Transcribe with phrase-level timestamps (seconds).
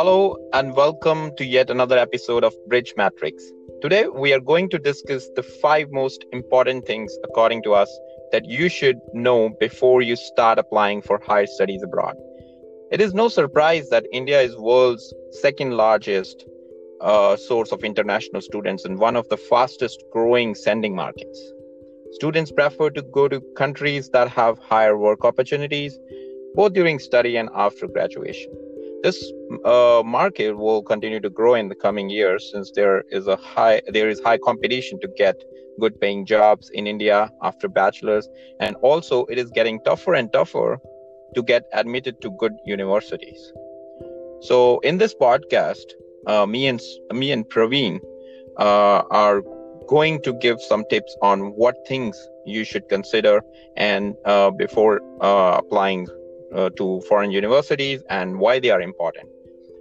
[0.00, 3.44] Hello and welcome to yet another episode of Bridge Matrix.
[3.82, 7.90] Today we are going to discuss the five most important things, according to us,
[8.32, 12.14] that you should know before you start applying for higher studies abroad.
[12.90, 16.46] It is no surprise that India is world's second largest
[17.02, 21.52] uh, source of international students and one of the fastest growing sending markets.
[22.12, 25.98] Students prefer to go to countries that have higher work opportunities,
[26.54, 28.50] both during study and after graduation.
[29.02, 29.32] This
[29.64, 33.80] uh, market will continue to grow in the coming years since there is a high
[33.88, 35.36] there is high competition to get
[35.80, 38.28] good paying jobs in India after bachelor's
[38.60, 40.78] and also it is getting tougher and tougher
[41.34, 43.52] to get admitted to good universities.
[44.42, 45.86] So in this podcast,
[46.26, 46.80] uh, me and
[47.12, 48.00] me and Praveen
[48.58, 49.42] uh, are
[49.88, 53.42] going to give some tips on what things you should consider
[53.76, 56.06] and uh, before uh, applying
[56.54, 59.28] uh, to foreign universities and why they are important.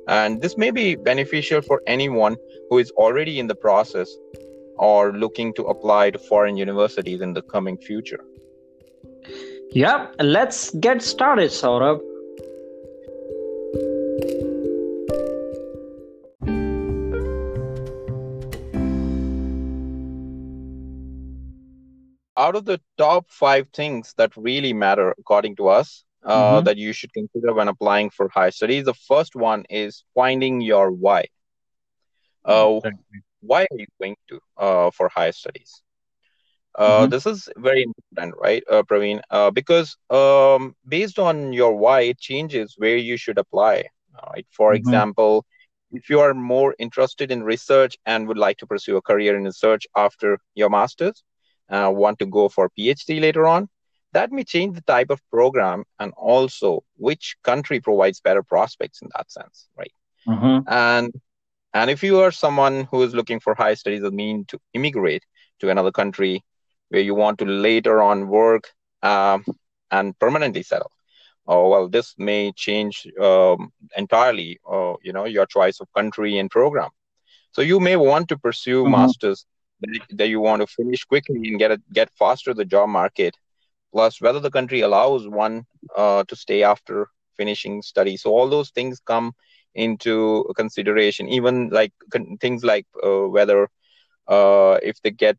[0.07, 2.35] And this may be beneficial for anyone
[2.69, 4.09] who is already in the process
[4.77, 8.23] or looking to apply to foreign universities in the coming future.
[9.71, 12.02] Yeah, let's get started, Saurabh.
[22.35, 26.66] Out of the top five things that really matter, according to us, uh, mm-hmm.
[26.66, 28.86] that you should consider when applying for higher studies.
[28.86, 31.25] The first one is finding your why.
[32.45, 32.80] Uh,
[33.42, 35.81] why are you going to uh, for higher studies?
[36.75, 37.09] Uh, mm-hmm.
[37.09, 39.22] This is very important, right, uh, Praveen?
[39.30, 43.86] Uh, because um, based on your why, it changes where you should apply.
[44.28, 44.45] Right.
[44.52, 44.78] For mm-hmm.
[44.78, 45.45] example,
[45.92, 49.45] if you are more interested in research and would like to pursue a career in
[49.45, 51.23] research after your master's,
[51.70, 53.70] uh, want to go for PhD later on,
[54.13, 59.09] that may change the type of program and also which country provides better prospects in
[59.16, 59.93] that sense right
[60.27, 60.67] mm-hmm.
[60.67, 61.13] and
[61.73, 65.23] and if you are someone who is looking for high studies that mean to immigrate
[65.59, 66.44] to another country
[66.89, 68.69] where you want to later on work
[69.03, 69.45] um,
[69.91, 70.91] and permanently settle
[71.47, 76.50] oh well this may change um, entirely uh, you know your choice of country and
[76.50, 76.89] program
[77.51, 78.91] so you may want to pursue mm-hmm.
[78.91, 79.45] masters
[79.81, 83.35] that, that you want to finish quickly and get a, get faster the job market
[83.91, 85.63] plus whether the country allows one
[85.95, 87.07] uh, to stay after
[87.38, 88.17] finishing study.
[88.17, 89.33] So all those things come
[89.73, 91.27] into consideration.
[91.29, 93.67] Even like con- things like uh, whether
[94.28, 95.38] uh, if they get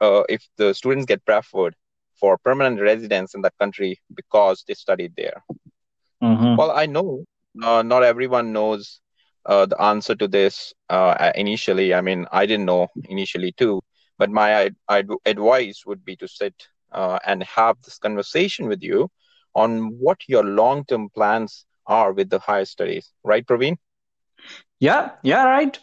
[0.00, 1.74] uh, if the students get preferred
[2.18, 5.42] for permanent residence in that country because they studied there.
[6.22, 6.56] Mm-hmm.
[6.56, 7.24] well i know
[7.62, 9.00] uh, not everyone knows
[9.46, 10.72] uh, the answer to this
[11.34, 11.94] initially.
[11.94, 13.80] I mean i didn't know initially too
[14.18, 14.70] but my
[15.26, 16.54] advice would be to sit
[16.92, 19.10] uh, and have this conversation with you
[19.54, 23.10] on what your long term plans are with the higher studies.
[23.24, 23.76] Right, Praveen?
[24.78, 25.78] Yeah, yeah, right.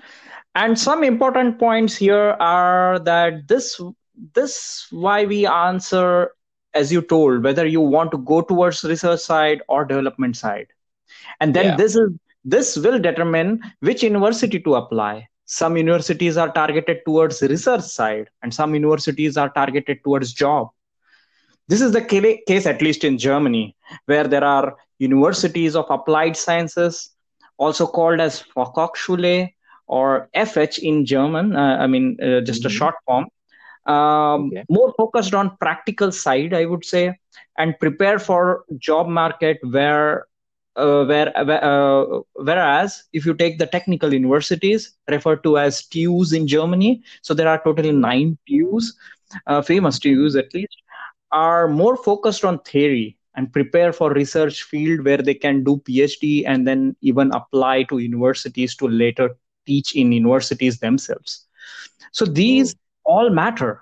[0.56, 3.80] And some important points here are that this
[4.34, 6.32] this why we answer
[6.74, 10.68] as you told whether you want to go towards research side or development side
[11.40, 11.76] and then yeah.
[11.76, 12.10] this is
[12.44, 18.54] this will determine which university to apply some universities are targeted towards research side and
[18.54, 20.70] some universities are targeted towards job
[21.68, 27.12] this is the case, at least in Germany, where there are universities of applied sciences,
[27.58, 29.52] also called as Fachhochschule
[29.88, 31.56] or FH in German.
[31.56, 32.68] Uh, I mean, uh, just mm-hmm.
[32.68, 33.28] a short form.
[33.86, 34.64] Um, okay.
[34.70, 37.18] More focused on practical side, I would say,
[37.58, 40.26] and prepare for job market where
[40.76, 46.48] uh, where, uh, whereas if you take the technical universities referred to as TUs in
[46.48, 48.96] Germany, so there are totally nine TUs,
[49.48, 50.78] uh, famous TUs at least,
[51.32, 56.44] are more focused on theory and prepare for research field where they can do phd
[56.46, 61.46] and then even apply to universities to later teach in universities themselves.
[62.12, 63.12] So these oh.
[63.12, 63.82] all matter.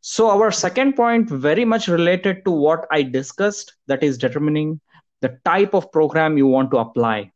[0.00, 4.80] So our second point very much related to what i discussed that is determining
[5.20, 7.30] the type of program you want to apply.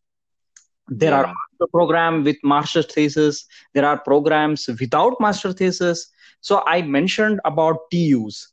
[0.89, 1.33] There yeah.
[1.61, 3.45] are program with master thesis.
[3.75, 6.11] There are programs without master thesis.
[6.41, 8.53] So i mentioned about tus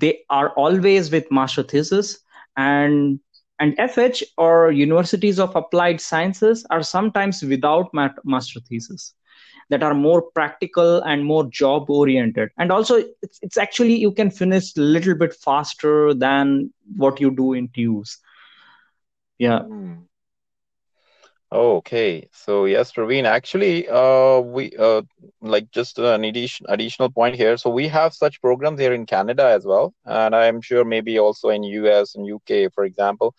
[0.00, 2.18] they are always with master thesis
[2.56, 3.20] and
[3.58, 7.90] and fh or universities of applied sciences are sometimes without
[8.24, 9.14] master thesis
[9.68, 12.48] that are more practical and more job oriented.
[12.58, 17.30] And also it's, it's actually you can finish a little bit faster than what you
[17.30, 18.18] do in TUs
[19.40, 19.60] yeah.
[19.60, 20.04] Mm.
[21.52, 25.02] Okay, so yes, Praveen, actually, uh, we uh,
[25.40, 27.56] like just an addition, additional point here.
[27.56, 31.48] So we have such programs here in Canada as well, and I'm sure maybe also
[31.48, 33.34] in US and UK, for example.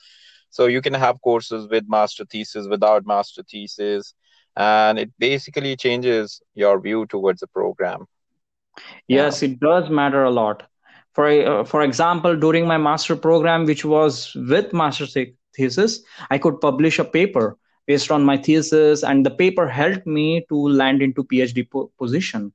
[0.50, 4.14] So you can have courses with master thesis, without master thesis,
[4.57, 8.07] and it basically changes your view towards the program.
[9.07, 10.64] Yes, it does matter a lot.
[11.14, 15.07] For uh, for example, during my master program, which was with master
[15.56, 17.57] thesis, I could publish a paper
[17.92, 22.52] based on my thesis, and the paper helped me to land into PhD po- position.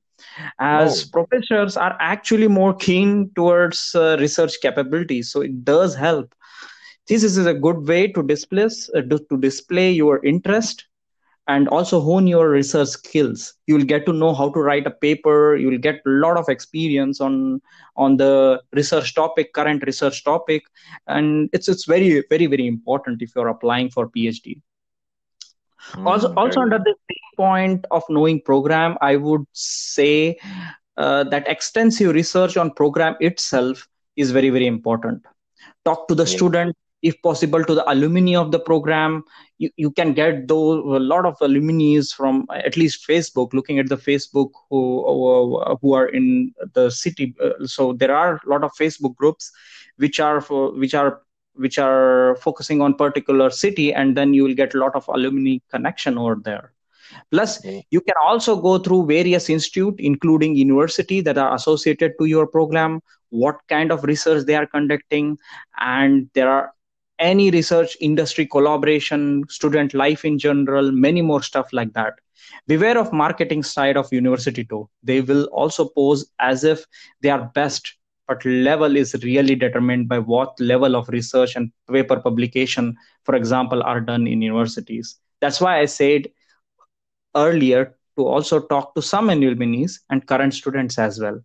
[0.59, 1.09] As oh.
[1.17, 6.33] professors are actually more keen towards uh, research capabilities, so it does help
[7.07, 10.85] thesis is a good way to display uh, to display your interest
[11.47, 14.91] and also hone your research skills you will get to know how to write a
[15.05, 17.61] paper you will get a lot of experience on
[17.95, 20.63] on the research topic current research topic
[21.07, 24.61] and it's it's very very very important if you're applying for phd
[25.93, 26.95] mm, also also under the
[27.35, 30.37] point of knowing program i would say
[30.97, 35.23] uh, that extensive research on program itself is very very important.
[35.85, 36.35] Talk to the yeah.
[36.35, 39.23] student if possible to the alumni of the program.
[39.59, 43.89] You, you can get those a lot of alumni from at least facebook looking at
[43.89, 47.35] the facebook who who are in the city.
[47.43, 49.51] Uh, so there are a lot of facebook groups
[49.97, 51.21] which are for which are
[51.57, 55.57] which are focusing on particular city and then you will get a lot of alumni
[55.69, 56.73] connection over there.
[57.31, 57.79] Plus mm-hmm.
[57.89, 63.01] you can also go through various institute including university that are associated to your program
[63.29, 65.37] what kind of research they are conducting
[65.79, 66.73] and there are
[67.19, 72.13] any research industry collaboration student life in general many more stuff like that.
[72.67, 74.89] Beware of marketing side of university too.
[75.03, 76.85] They will also pose as if
[77.21, 77.96] they are best
[78.27, 83.81] but level is really determined by what level of research and paper publication for example
[83.83, 86.27] are done in universities that's why i said
[87.35, 91.39] earlier to also talk to some alumni and current students as well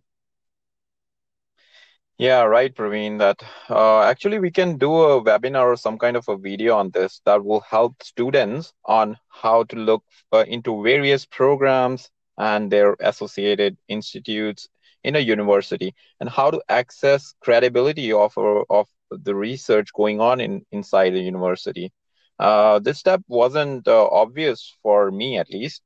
[2.19, 3.17] yeah, right, Praveen.
[3.17, 6.91] That uh, actually we can do a webinar or some kind of a video on
[6.91, 12.95] this that will help students on how to look uh, into various programs and their
[12.99, 14.69] associated institutes
[15.03, 20.39] in a university and how to access credibility of uh, of the research going on
[20.39, 21.91] in inside the university.
[22.39, 25.81] Uh, this step wasn't uh, obvious for me, at least,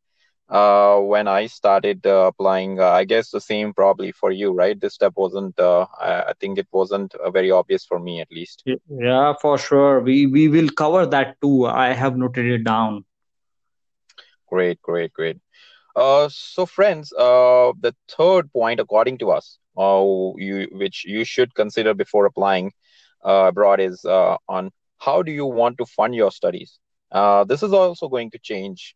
[0.49, 2.79] uh, when I started uh, applying.
[2.79, 4.79] Uh, I guess the same probably for you, right?
[4.79, 5.59] This step wasn't.
[5.59, 8.63] Uh, I, I, think it wasn't uh, very obvious for me, at least.
[8.89, 9.99] Yeah, for sure.
[9.99, 11.65] We we will cover that too.
[11.65, 13.03] I have noted it down.
[14.47, 15.37] Great, great, great.
[15.97, 20.03] Uh, so friends, uh, the third point, according to us, uh,
[20.37, 22.71] you which you should consider before applying
[23.25, 26.79] uh, abroad is uh, on how do you want to fund your studies.
[27.47, 28.95] This is also going to change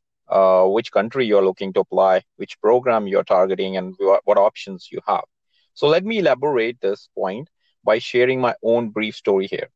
[0.75, 3.95] which country you're looking to apply, which program you're targeting, and
[4.25, 5.25] what options you have.
[5.73, 7.49] So let me elaborate this point
[7.83, 9.69] by sharing my own brief story here.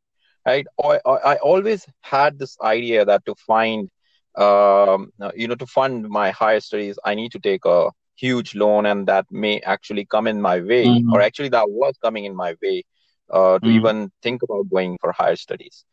[0.45, 3.89] Right, I, I always had this idea that to find,
[4.37, 8.85] um, you know, to fund my higher studies, I need to take a huge loan,
[8.85, 11.13] and that may actually come in my way, mm-hmm.
[11.13, 12.83] or actually that was coming in my way
[13.29, 13.75] uh, to mm-hmm.
[13.75, 15.85] even think about going for higher studies.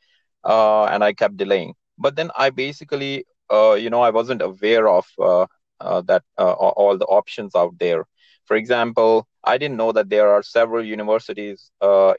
[0.44, 1.74] Uh, and I kept delaying.
[1.98, 5.46] But then I basically uh, you know, I wasn't aware of uh,
[5.80, 8.06] uh, that all the options out there.
[8.46, 11.70] For example, I didn't know that there are several universities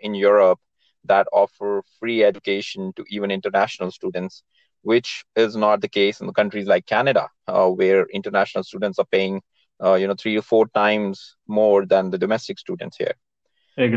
[0.02, 0.60] in Europe
[1.06, 4.44] that offer free education to even international students,
[4.84, 9.06] which is not the case in the countries like Canada, uh, where international students are
[9.12, 9.42] paying,
[9.84, 13.16] uh, you know, three or four times more than the domestic students here.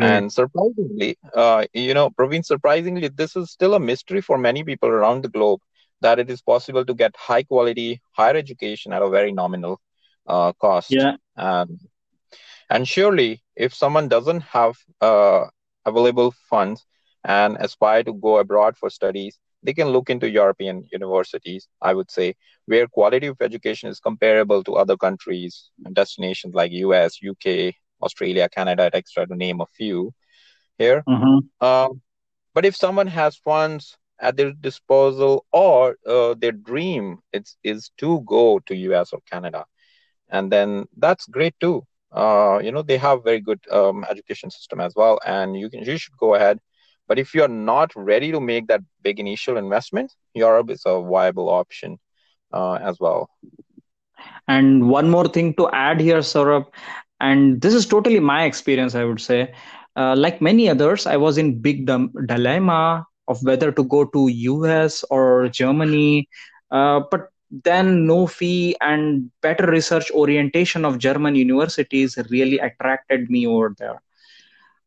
[0.02, 4.88] And surprisingly, uh, you know, Praveen, surprisingly, this is still a mystery for many people
[4.88, 5.60] around the globe
[6.00, 9.80] that it is possible to get high quality higher education at a very nominal
[10.26, 10.90] uh, cost.
[10.90, 11.16] Yeah.
[11.36, 11.78] Um,
[12.70, 15.44] and surely, if someone doesn't have uh,
[15.84, 16.84] available funds
[17.24, 22.10] and aspire to go abroad for studies, they can look into European universities, I would
[22.10, 22.34] say,
[22.66, 28.48] where quality of education is comparable to other countries and destinations like US, UK, Australia,
[28.48, 30.12] Canada, etc., to name a few
[30.78, 31.02] here.
[31.08, 31.66] Mm-hmm.
[31.66, 32.00] Um,
[32.54, 38.20] but if someone has funds at their disposal or uh, their dream it's, is to
[38.26, 39.64] go to us or canada
[40.30, 41.82] and then that's great too
[42.12, 45.82] uh, you know they have very good um, education system as well and you can
[45.82, 46.58] you should go ahead
[47.08, 51.48] but if you're not ready to make that big initial investment europe is a viable
[51.48, 51.98] option
[52.52, 53.28] uh, as well
[54.48, 56.66] and one more thing to add here Saurabh,
[57.20, 59.52] and this is totally my experience i would say
[59.96, 65.04] uh, like many others i was in big dilemma of whether to go to US
[65.10, 66.28] or Germany.
[66.70, 67.28] Uh, but
[67.64, 74.02] then no fee and better research orientation of German universities really attracted me over there.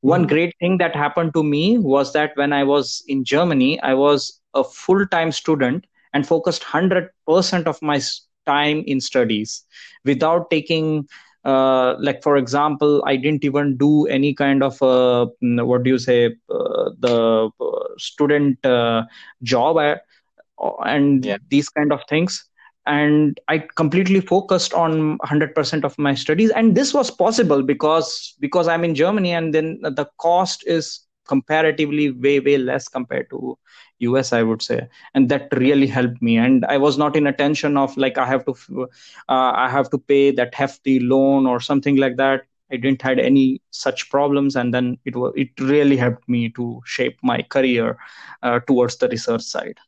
[0.02, 3.94] One great thing that happened to me was that when I was in Germany, I
[3.94, 8.00] was a full time student and focused 100% of my
[8.46, 9.64] time in studies
[10.06, 11.08] without taking
[11.46, 15.98] uh, like for example i didn't even do any kind of uh, what do you
[15.98, 19.04] say uh, the uh, student uh,
[19.44, 19.96] job uh,
[20.86, 21.38] and yeah.
[21.50, 22.46] these kind of things
[22.86, 26.52] and i completely focused on 100% of my studies.
[26.52, 32.12] And this was possible because because i'm in germany and then the cost is comparatively
[32.12, 33.58] way way less compared to
[34.02, 34.88] us i would say.
[35.14, 36.38] And that really helped me.
[36.38, 38.56] And i was not in a tension of like i have to
[39.30, 42.42] uh, i have to pay that hefty loan or something like that.
[42.72, 44.56] I didn't had any such problems.
[44.56, 47.98] And then it was it really helped me to shape my career
[48.44, 49.80] uh, towards the research side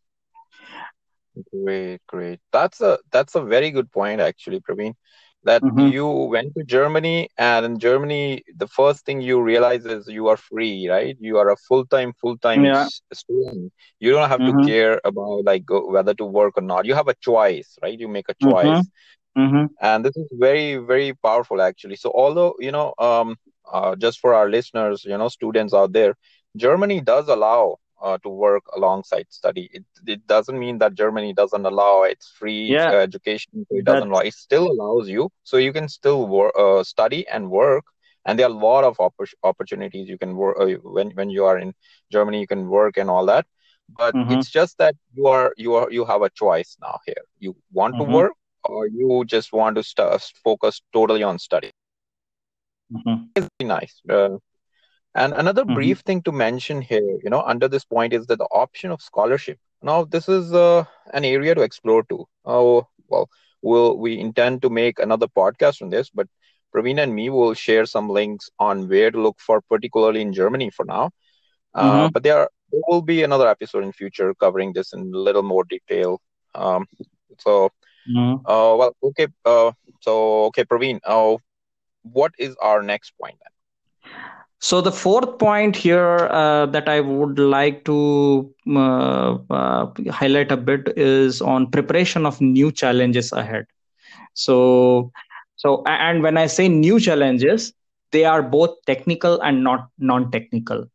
[1.53, 4.93] great great that's a that's a very good point actually praveen
[5.43, 5.87] that mm-hmm.
[5.87, 10.37] you went to Germany and in Germany the first thing you realize is you are
[10.37, 11.17] free, right?
[11.19, 12.87] You are a full-time full-time yeah.
[13.11, 13.73] student.
[13.99, 14.61] You don't have mm-hmm.
[14.61, 16.85] to care about like whether to work or not.
[16.85, 17.99] You have a choice, right?
[17.99, 18.51] You make a mm-hmm.
[18.51, 18.85] choice.
[19.37, 19.65] Mm-hmm.
[19.81, 21.95] And this is very very powerful actually.
[21.95, 23.37] So although, you know, um
[23.71, 26.15] uh, just for our listeners, you know, students out there,
[26.57, 29.69] Germany does allow uh, to work alongside study.
[29.73, 32.89] It, it doesn't mean that Germany doesn't allow it's free yeah.
[32.89, 33.65] uh, education.
[33.69, 34.21] It doesn't allow.
[34.21, 37.85] It still allows you, so you can still work, uh, study and work.
[38.25, 41.45] And there are a lot of opp- opportunities you can work uh, when when you
[41.45, 41.73] are in
[42.11, 42.39] Germany.
[42.41, 43.45] You can work and all that.
[43.89, 44.33] But mm-hmm.
[44.33, 47.23] it's just that you are you are you have a choice now here.
[47.39, 48.11] You want mm-hmm.
[48.11, 51.71] to work or you just want to st- focus totally on study.
[52.93, 53.23] Mm-hmm.
[53.35, 54.01] It's nice.
[54.09, 54.37] Uh,
[55.15, 55.73] and another mm-hmm.
[55.73, 59.01] brief thing to mention here, you know, under this point is that the option of
[59.01, 59.59] scholarship.
[59.81, 62.27] Now, this is uh, an area to explore too.
[62.45, 63.29] Oh, well,
[63.61, 66.27] we'll we intend to make another podcast on this, but
[66.73, 70.69] Praveen and me will share some links on where to look for, particularly in Germany
[70.69, 71.11] for now.
[71.73, 72.11] Uh, mm-hmm.
[72.13, 75.65] But there, there will be another episode in future covering this in a little more
[75.65, 76.21] detail.
[76.55, 76.85] Um,
[77.39, 77.71] so,
[78.09, 78.45] mm-hmm.
[78.45, 79.27] uh, well, okay.
[79.43, 81.35] Uh, so, okay, Praveen, uh,
[82.03, 84.13] what is our next point then?
[84.61, 90.57] So the fourth point here uh, that I would like to uh, uh, highlight a
[90.57, 93.65] bit is on preparation of new challenges ahead.
[94.35, 95.11] So,
[95.55, 97.73] so and when I say new challenges,
[98.11, 100.85] they are both technical and not non-technical.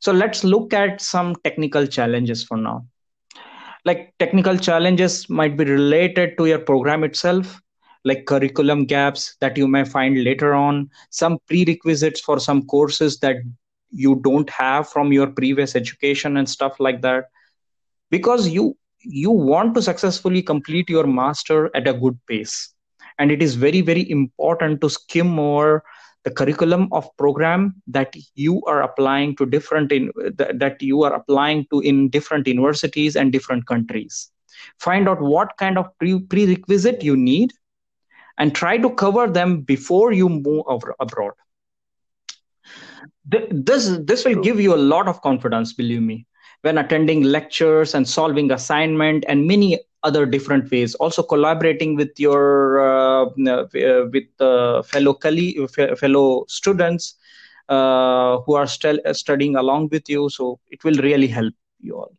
[0.00, 2.84] So let's look at some technical challenges for now.
[3.86, 7.62] Like technical challenges might be related to your program itself
[8.06, 13.36] like curriculum gaps that you may find later on, some prerequisites for some courses that
[13.90, 17.24] you don't have from your previous education and stuff like that.
[18.10, 22.74] Because you you want to successfully complete your master at a good pace.
[23.18, 25.82] And it is very, very important to skim over
[26.22, 31.66] the curriculum of program that you are applying to different in that you are applying
[31.72, 34.30] to in different universities and different countries
[34.78, 37.52] find out what kind of pre- prerequisite you need
[38.38, 40.64] and try to cover them before you move
[41.00, 41.32] abroad.
[43.24, 46.26] This this will give you a lot of confidence believe me
[46.62, 50.94] when attending lectures and solving assignment and many other different ways.
[50.96, 55.58] Also collaborating with your uh, uh with uh, fellow colleague,
[55.98, 57.14] fellow students
[57.68, 60.28] uh, who are still studying along with you.
[60.30, 62.12] So it will really help you all.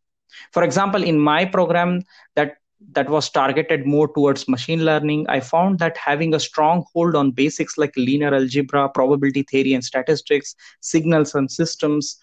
[0.51, 2.01] For example in my program
[2.35, 2.57] that
[2.91, 7.31] that was targeted more towards machine learning, I found that having a strong hold on
[7.31, 12.19] basics like linear algebra, probability theory, and statistics, signals and systems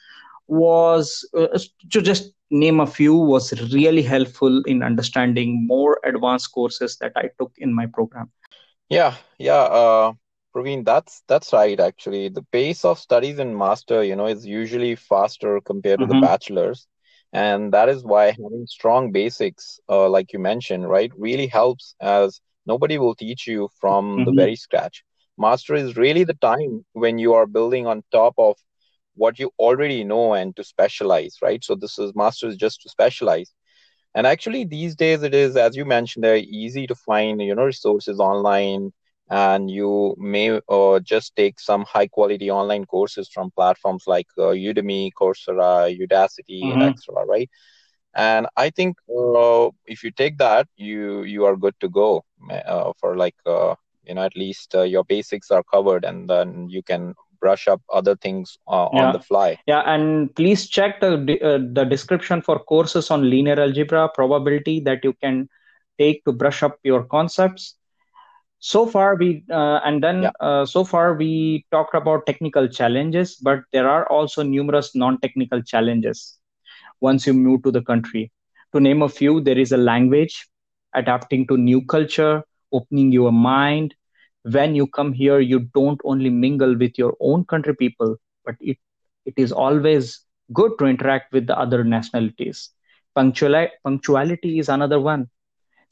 [0.47, 1.59] was, uh,
[1.91, 7.31] to just name a few, was really helpful in understanding more advanced courses that I
[7.39, 8.31] took in my program.
[8.89, 9.55] Yeah, yeah.
[9.55, 10.13] Uh,
[10.55, 11.81] Praveen, that's that's right.
[11.81, 16.09] Actually, the pace of studies in master, you know, is usually faster compared mm-hmm.
[16.09, 16.27] to the mm-hmm.
[16.27, 16.87] bachelor's
[17.35, 22.41] and that is why having strong basics uh, like you mentioned right really helps as
[22.65, 24.25] nobody will teach you from mm-hmm.
[24.25, 25.05] the very scratch.
[25.37, 28.57] Master is really the time when you are building on top of
[29.17, 31.63] what you already know and to specialize right?
[31.63, 33.53] So this is master is just to specialize.
[34.15, 37.65] And actually these days it is as you mentioned they're easy to find you know
[37.65, 38.93] resources online
[39.31, 44.53] and you may uh, just take some high quality online courses from platforms like uh,
[44.53, 46.83] Udemy, Coursera, Udacity, mm-hmm.
[46.83, 47.25] etc.
[47.25, 47.51] Right?
[48.15, 52.93] And I think uh, if you take that, you you are good to go uh,
[53.01, 56.83] for like uh, you know at least uh, your basics are covered, and then you
[56.83, 58.75] can brush up other things yeah.
[58.75, 59.59] on the fly.
[59.67, 61.17] Yeah, and please check the
[61.73, 65.49] the description for courses on linear algebra, probability that you can
[65.99, 67.77] take to brush up your concepts
[68.65, 70.31] so far we uh, and then yeah.
[70.41, 76.39] uh, so far we talked about technical challenges but there are also numerous non-technical challenges
[77.03, 78.33] once you move to the country.
[78.73, 80.49] To name a few there is a language
[80.95, 82.43] adapting to new culture
[82.73, 83.95] opening your mind.
[84.45, 88.17] When you come here you don't only mingle with your own country people
[88.47, 88.79] but it
[89.27, 90.21] it is always
[90.55, 92.71] good to interact with the other nationalities.
[93.15, 95.29] Punctuality, punctuality is another one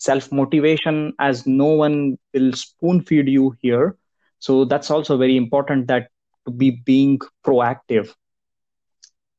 [0.02, 3.96] self motivation as no one will spoon feed you here.
[4.40, 6.08] So that's also very important that
[6.46, 8.12] to be being proactive.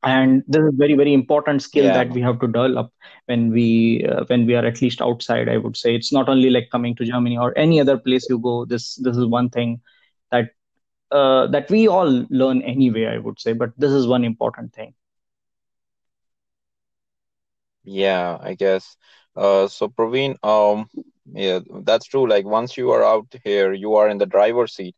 [0.03, 1.93] And this is very very important skill yeah.
[1.93, 2.91] that we have to develop
[3.27, 5.96] when we uh, when we are at least outside i would say.
[5.96, 8.65] It's not only like coming to germany or any other place you go.
[8.65, 9.79] This this is one thing
[10.32, 10.50] that
[11.12, 13.53] uh, that we all learn anyway i would say.
[13.53, 14.93] But this is one important thing
[17.84, 18.98] yeah i guess.
[19.36, 20.88] Uh, so praveen um
[21.34, 22.28] yeah that's true.
[22.28, 24.96] Like once you are out here you are in the driver's seat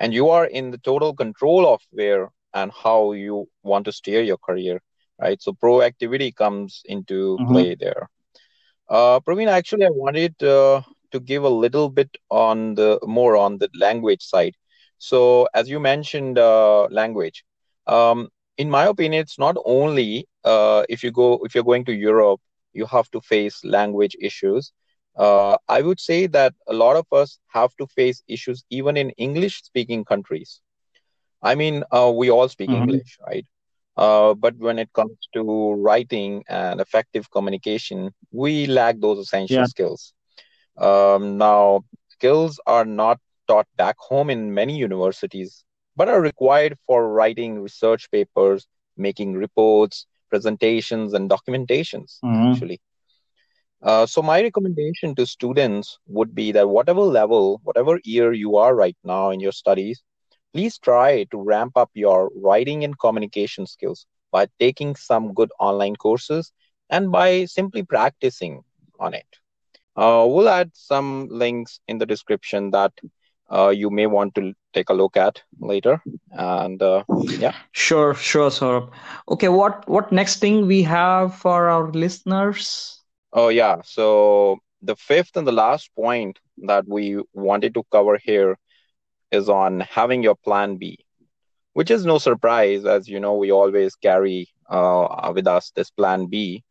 [0.00, 4.22] and you are in the total control of where and how you want to steer
[4.22, 4.80] your career
[5.20, 5.40] right?
[5.40, 7.52] So proactivity comes into mm-hmm.
[7.52, 8.08] play there.
[8.88, 13.58] Uh praveen actually i wanted uh, to give a little bit on the more on
[13.58, 14.54] the language side.
[14.98, 17.44] So as you mentioned uh, language
[17.86, 18.28] um,
[18.62, 22.40] in my opinion it's not only uh, if you go if you're going to europe
[22.72, 24.72] you have to face language issues
[25.16, 29.10] uh, i would say that a lot of us have to face issues even in
[29.28, 30.60] english speaking countries
[31.42, 32.82] I mean, uh, we all speak mm-hmm.
[32.82, 33.46] English, right?
[33.96, 39.64] Uh, but when it comes to writing and effective communication, we lack those essential yeah.
[39.64, 40.12] skills.
[40.78, 45.64] Um, now, skills are not taught back home in many universities,
[46.00, 48.66] but are required for writing research papers,
[48.96, 52.52] making reports, presentations, and documentations, mm-hmm.
[52.52, 52.80] actually.
[53.82, 58.74] Uh, so, my recommendation to students would be that whatever level, whatever year you are
[58.74, 60.02] right now in your studies,
[60.54, 65.96] please try to ramp up your writing and communication skills by taking some good online
[65.96, 66.50] courses
[66.88, 68.62] and by simply practicing
[68.98, 69.26] on it.
[69.96, 72.92] Uh, we'll add some links in the description that
[73.50, 76.00] uh, you may want to take a look at later.
[76.30, 77.04] And uh,
[77.36, 78.90] yeah, sure, sure, Saurabh.
[79.28, 83.00] Okay, what what next thing we have for our listeners?
[83.32, 88.56] Oh yeah, so the fifth and the last point that we wanted to cover here
[89.30, 90.98] is on having your plan B,
[91.72, 96.26] which is no surprise, as you know, we always carry uh, with us this plan
[96.26, 96.62] B.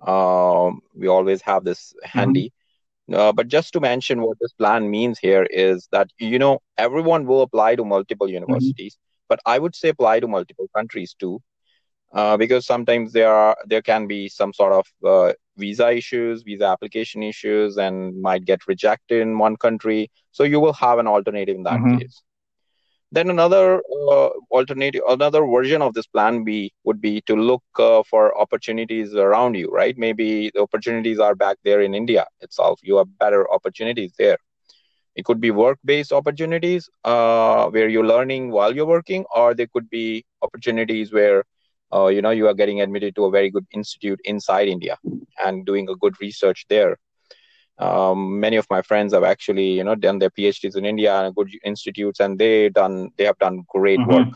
[0.00, 2.50] Uh, we always have this handy.
[2.50, 2.61] Mm-hmm.
[3.14, 7.26] Uh, but just to mention what this plan means here is that, you know, everyone
[7.26, 8.34] will apply to multiple mm-hmm.
[8.34, 9.26] universities, mm-hmm.
[9.28, 11.40] but I would say apply to multiple countries too.
[12.14, 16.66] Uh, because sometimes there are there can be some sort of uh, visa issues, visa
[16.66, 20.10] application issues, and might get rejected in one country.
[20.30, 21.98] So you will have an alternative in that mm-hmm.
[21.98, 22.22] case.
[23.12, 28.02] Then another uh, alternative, another version of this plan B would be to look uh,
[28.10, 29.96] for opportunities around you, right?
[29.98, 32.80] Maybe the opportunities are back there in India itself.
[32.82, 34.38] You have better opportunities there.
[35.16, 39.90] It could be work-based opportunities uh, where you're learning while you're working, or there could
[39.90, 41.44] be opportunities where
[41.92, 44.96] uh, you know you are getting admitted to a very good institute inside india
[45.44, 46.96] and doing a good research there
[47.82, 51.34] um, many of my friends have actually you know done their phds in india and
[51.34, 54.14] good institutes and they done they have done great mm-hmm.
[54.14, 54.32] work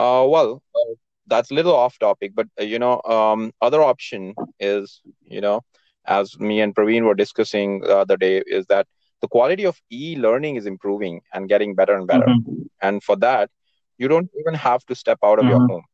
[0.00, 0.94] uh, well uh,
[1.26, 5.00] that's a little off topic but uh, you know um, other option is
[5.36, 5.60] you know
[6.06, 8.86] as me and praveen were discussing the other day is that
[9.20, 12.62] the quality of e-learning is improving and getting better and better mm-hmm.
[12.80, 13.50] and for that
[13.98, 15.58] you don't even have to step out of mm-hmm.
[15.58, 15.84] your home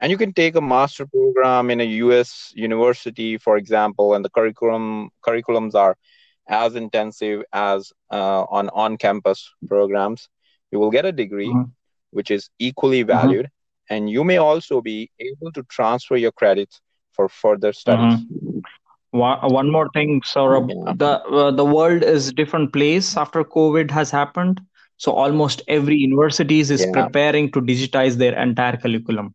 [0.00, 4.30] and you can take a master program in a us university for example and the
[4.30, 5.96] curriculum curriculums are
[6.48, 10.28] as intensive as uh, on on campus programs
[10.70, 11.70] you will get a degree mm-hmm.
[12.10, 13.94] which is equally valued mm-hmm.
[13.94, 16.80] and you may also be able to transfer your credits
[17.12, 18.58] for further studies mm-hmm.
[19.10, 20.68] one, more thing Saurabh.
[20.68, 20.92] Yeah.
[20.96, 24.60] the uh, the world is different place after covid has happened
[24.96, 26.92] so almost every university is yeah.
[26.92, 29.34] preparing to digitize their entire curriculum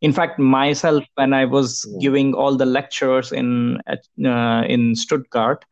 [0.00, 3.78] in fact myself when i was giving all the lectures in
[4.24, 5.64] uh, in stuttgart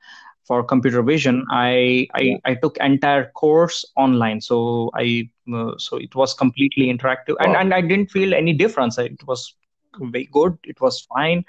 [0.46, 2.38] for computer vision i I.
[2.44, 4.40] I took entire course online.
[4.40, 7.36] So i uh, so it was completely interactive.
[7.40, 8.98] And, and i didn't feel any difference.
[8.98, 9.54] It was
[10.00, 10.58] very good.
[10.64, 11.44] It was fine.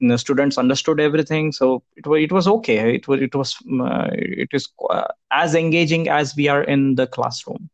[0.00, 1.52] The students understood everything.
[1.52, 2.94] So it was it was okay.
[2.94, 7.06] It was it was uh, it is uh, as engaging as we are in the
[7.06, 7.68] classroom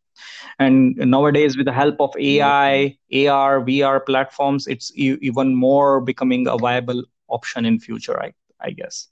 [0.58, 2.96] and nowadays with the help of ai
[3.28, 9.08] ar vr platforms it's even more becoming a viable option in future i, I guess.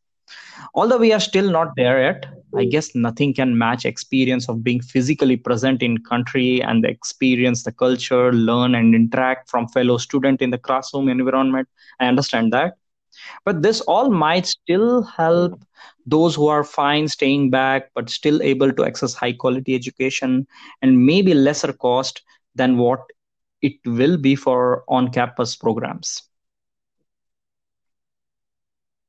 [0.74, 2.70] Although we are still not there yet i hmm.
[2.70, 7.72] guess nothing can match experience of being physically present in country and the experience the
[7.72, 11.68] culture learn and interact from fellow student in the classroom environment.
[12.00, 12.78] I understand that
[13.44, 15.60] but this all might still help
[16.06, 20.46] those who are fine staying back but still able to access high quality education
[20.82, 22.22] and maybe lesser cost
[22.54, 23.00] than what
[23.62, 26.22] it will be for on campus programs.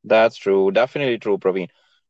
[0.04, 0.72] That's true.
[0.72, 1.70] Definitely true praveen.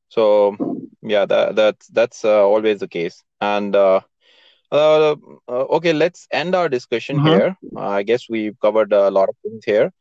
[0.10, 0.56] So
[1.02, 3.24] yeah that, that's that's uh, always the case.
[3.42, 4.02] And uh,
[4.72, 5.16] uh,
[5.48, 7.28] uh okay let's end our discussion mm-hmm.
[7.28, 7.58] here.
[7.76, 9.92] I guess we've covered a lot of things here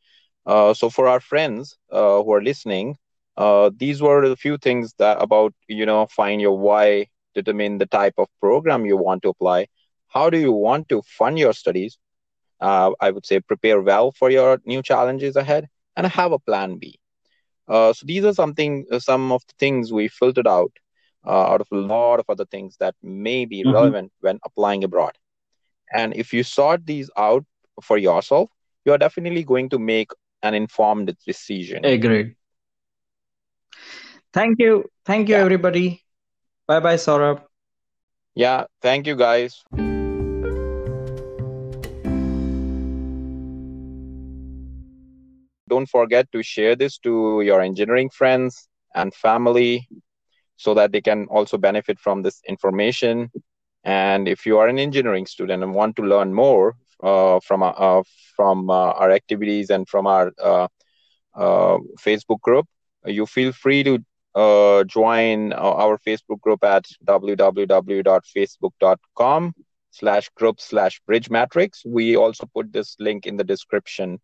[0.47, 2.97] so for our friends uh, who are listening
[3.37, 7.85] uh, these were the few things that about you know find your why determine the
[7.85, 9.67] type of program you want to apply.
[10.07, 11.97] How do you want to fund your studies?
[12.61, 16.77] Uh, i would say prepare well for your new challenges ahead and have a plan
[16.77, 16.97] b.
[17.67, 20.71] Uh, so these are something uh, some of the things we filtered out
[21.27, 23.73] out of a lot of other things that may be mm-hmm.
[23.73, 25.17] relevant when applying abroad.
[25.91, 27.43] And if you sort these out
[27.83, 28.49] for yourself
[28.85, 30.11] you are definitely going to make
[30.43, 32.35] an informed decision agreed
[34.35, 34.83] Thank you.
[35.05, 35.41] Thank you, yeah.
[35.41, 36.03] everybody.
[36.67, 37.41] Bye bye, Saurabh.
[38.35, 38.65] Yeah.
[38.81, 39.63] Thank you, guys.
[45.69, 49.87] Don't forget to share this to your engineering friends and family
[50.57, 53.31] so that they can also benefit from this information.
[53.85, 58.03] And if you are an engineering student and want to learn more from uh, uh
[58.35, 60.67] from uh, our activities and from our uh,
[61.35, 62.65] uh, Facebook group,
[63.05, 63.99] you feel free to
[64.35, 69.53] uh, join our Facebook group at www.facebook.com
[69.91, 71.83] slash group slash bridge matrix.
[71.85, 74.19] We also put this link in the description.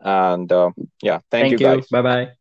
[0.00, 0.70] And uh,
[1.02, 1.86] yeah, thank, thank you, you guys.
[1.88, 2.32] Bye bye.